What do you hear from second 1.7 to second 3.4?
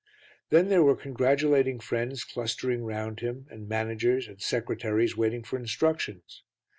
friends clustering round